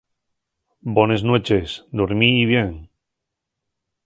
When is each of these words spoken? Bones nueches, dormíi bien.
Bones 0.95 1.21
nueches, 1.31 1.69
dormíi 2.01 2.43
bien. 2.55 2.71